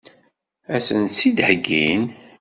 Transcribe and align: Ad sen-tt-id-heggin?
Ad 0.75 0.81
sen-tt-id-heggin? 0.87 2.03